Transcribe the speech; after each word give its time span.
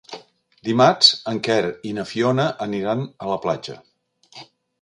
Dimarts 0.69 1.11
en 1.33 1.41
Quer 1.49 1.59
i 1.89 1.93
na 1.99 2.07
Fiona 2.13 2.49
aniran 2.67 3.07
a 3.27 3.31
la 3.33 3.41
platja. 3.45 3.77